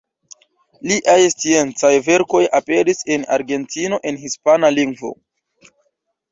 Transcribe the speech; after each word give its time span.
Liaj 0.91 1.17
sciencaj 1.33 1.91
verkoj 2.07 2.41
aperis 2.61 3.05
en 3.19 3.29
Argentino 3.39 4.03
en 4.13 4.21
hispana 4.25 4.75
lingvo. 4.81 5.17